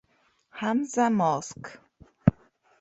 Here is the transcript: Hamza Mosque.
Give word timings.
Hamza 0.59 1.05
Mosque. 1.17 1.71